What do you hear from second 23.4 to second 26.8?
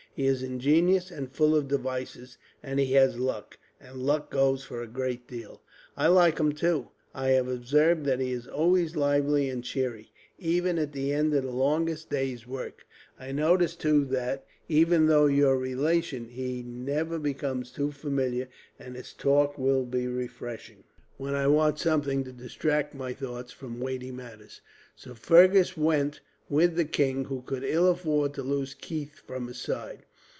from weighty matters." So Fergus went with